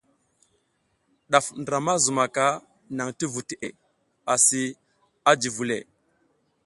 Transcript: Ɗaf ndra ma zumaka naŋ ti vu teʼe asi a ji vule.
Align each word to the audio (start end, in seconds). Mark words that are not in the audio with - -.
Ɗaf 1.31 1.45
ndra 1.61 1.77
ma 1.85 1.93
zumaka 2.03 2.45
naŋ 2.97 3.09
ti 3.17 3.25
vu 3.33 3.41
teʼe 3.49 3.69
asi 4.33 4.61
a 5.29 5.31
ji 5.41 5.49
vule. 5.55 5.77